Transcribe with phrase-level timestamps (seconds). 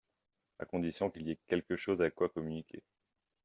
[0.57, 2.81] À condition qu’il y ait quelque chose avec quoi communiquer.